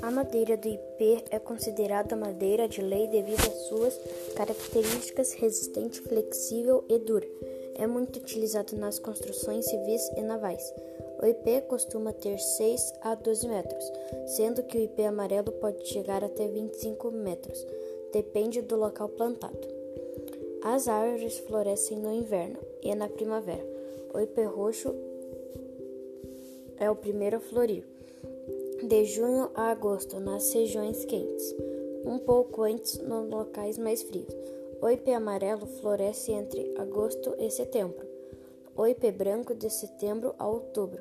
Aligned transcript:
A 0.00 0.10
madeira 0.10 0.56
do 0.56 0.68
ipê 0.68 1.24
é 1.30 1.38
considerada 1.38 2.16
madeira 2.16 2.68
de 2.68 2.80
lei 2.80 3.06
devido 3.08 3.40
às 3.40 3.66
suas 3.66 4.00
características 4.34 5.32
resistente, 5.32 6.00
flexível 6.00 6.84
e 6.88 6.98
dura. 6.98 7.26
É 7.74 7.86
muito 7.86 8.16
utilizado 8.16 8.76
nas 8.76 8.98
construções 8.98 9.66
civis 9.66 10.08
e 10.16 10.22
navais. 10.22 10.72
O 11.20 11.26
ipê 11.26 11.60
costuma 11.62 12.12
ter 12.12 12.38
6 12.38 12.94
a 13.02 13.14
12 13.14 13.48
metros, 13.48 13.92
sendo 14.28 14.62
que 14.62 14.78
o 14.78 14.82
ipê 14.82 15.04
amarelo 15.04 15.52
pode 15.52 15.86
chegar 15.86 16.24
até 16.24 16.48
25 16.48 17.10
metros, 17.10 17.66
depende 18.12 18.62
do 18.62 18.76
local 18.76 19.08
plantado. 19.08 19.68
As 20.62 20.88
árvores 20.88 21.38
florescem 21.38 21.98
no 21.98 22.12
inverno 22.12 22.58
e 22.82 22.94
na 22.94 23.08
primavera. 23.08 23.66
O 24.14 24.20
ipê 24.20 24.44
roxo 24.44 24.94
é 26.78 26.90
o 26.90 26.96
primeiro 26.96 27.36
a 27.36 27.40
florir 27.40 27.91
de 28.82 29.04
junho 29.04 29.48
a 29.54 29.70
agosto 29.70 30.18
nas 30.18 30.52
regiões 30.52 31.04
quentes, 31.04 31.54
um 32.04 32.18
pouco 32.18 32.62
antes 32.62 32.98
nos 32.98 33.30
locais 33.30 33.78
mais 33.78 34.02
frios. 34.02 34.34
O 34.80 34.88
ipê 34.88 35.12
amarelo 35.12 35.66
floresce 35.66 36.32
entre 36.32 36.74
agosto 36.76 37.32
e 37.38 37.48
setembro. 37.48 38.04
O 38.76 38.84
ipê 38.84 39.12
branco 39.12 39.54
de 39.54 39.70
setembro 39.70 40.34
a 40.36 40.48
outubro. 40.48 41.00